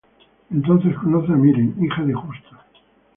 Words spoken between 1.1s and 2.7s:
a Miren, hija de Justo.